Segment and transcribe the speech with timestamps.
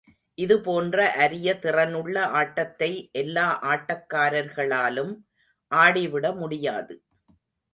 [0.37, 2.89] இதுபோன்ற அரிய திறனுள்ள ஆட்டத்தை
[3.11, 5.13] எல்லா ஆட்டக்காரர்களாலும்
[5.71, 6.95] ஆடிவிட முடியாது.